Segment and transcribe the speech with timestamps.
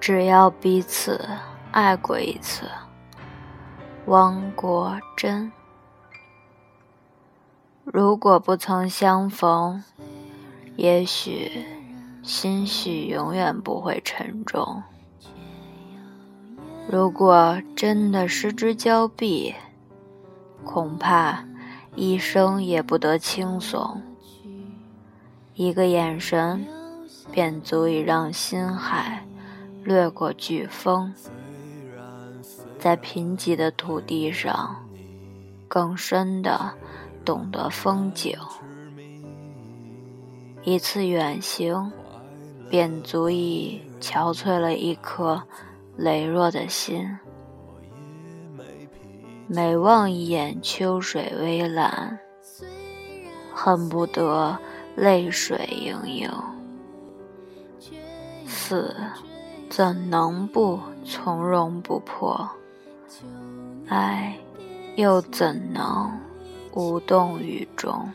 [0.00, 1.28] 只要彼此
[1.70, 2.64] 爱过一次，
[4.06, 5.52] 汪国真。
[7.84, 9.84] 如果不曾相逢，
[10.76, 11.66] 也许
[12.22, 14.82] 心绪永远不会沉重。
[16.88, 19.54] 如果真的失之交臂，
[20.64, 21.44] 恐怕
[21.94, 24.00] 一生也不得轻松。
[25.54, 26.66] 一个眼神，
[27.30, 29.26] 便足以让心海。
[29.82, 31.12] 掠过飓风，
[32.78, 34.76] 在贫瘠的土地上，
[35.66, 36.74] 更深的
[37.24, 38.36] 懂得风景。
[40.62, 41.90] 一次远行，
[42.68, 45.42] 便足以憔悴了一颗
[45.98, 47.18] 羸弱的心。
[49.46, 52.18] 每望一眼秋水微澜，
[53.54, 54.58] 恨不得
[54.94, 56.30] 泪水盈盈。
[58.46, 58.94] 四。
[59.70, 62.50] 怎能不从容不迫？
[63.86, 64.36] 爱，
[64.96, 66.10] 又怎能
[66.74, 68.10] 无动于衷？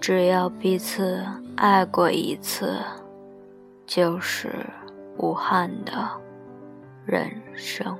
[0.00, 1.26] 只要彼此
[1.56, 2.78] 爱过一次，
[3.86, 4.64] 就是
[5.16, 6.08] 无憾的
[7.04, 7.98] 人生。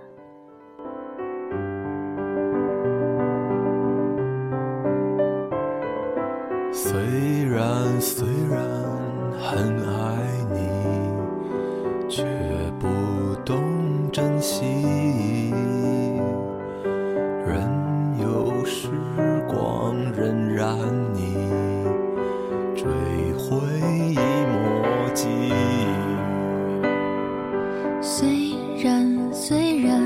[28.29, 29.99] 虽然虽然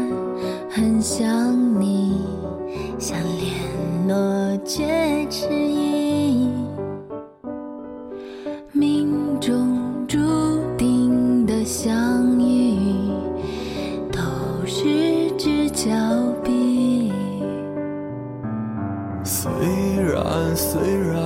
[0.71, 1.29] 很想
[1.81, 2.21] 你
[2.97, 6.49] 像联络戒指一
[8.71, 10.19] 命中注
[10.79, 13.11] 定的相遇
[14.13, 14.21] 都
[14.67, 15.91] 是之交
[16.45, 17.13] 笔
[19.25, 19.51] 虽
[20.01, 21.19] 然虽然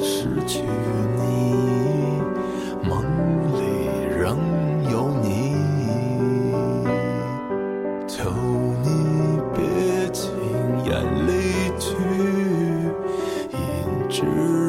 [0.00, 0.62] 失去
[1.16, 1.79] 你。
[14.20, 14.59] true.